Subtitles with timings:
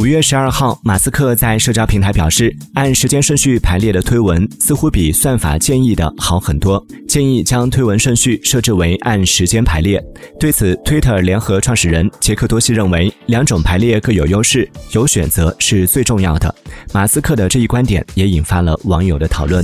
[0.00, 10.02] 五月十二号马斯克在社交平台表示按时间顺序排列的推文似乎比算法建议的好很多建议将推文顺序设置为按时间排列。
[10.38, 16.54] 对此 twitter 联合创始人杰克多西认为两种排列各有优势有选择是最重要的。
[16.94, 19.62] 马斯克的这一观点也引发了网友的讨论。